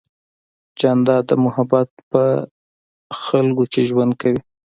جانداد 0.79 1.23
د 1.27 1.31
محبت 1.45 1.89
په 2.11 2.23
خلقو 3.21 3.63
کې 3.71 3.81
ژوند 3.89 4.13
کوي. 4.21 4.41